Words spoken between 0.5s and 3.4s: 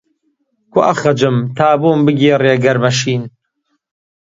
کوا «خەج»م تا بۆم بگێڕێ گەرمە شین؟!